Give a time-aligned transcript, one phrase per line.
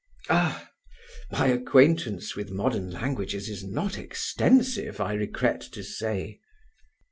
[0.31, 6.39] "Er—my acquaintance with modern languages is not extensive, I regret to say."